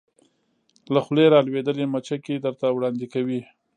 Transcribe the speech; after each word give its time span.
له 0.93 0.99
خولې 1.05 1.25
را 1.33 1.39
لویدلې 1.47 1.85
مچکې 1.93 2.35
درته 2.45 2.65
وړاندې 2.71 3.05
کوې 3.13 3.41